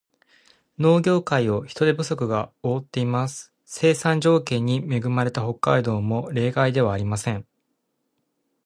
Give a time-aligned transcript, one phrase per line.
[0.79, 3.53] 農業界を人手不足が覆っています。
[3.65, 7.45] 生産条件に恵まれた北海道も例外ではありません。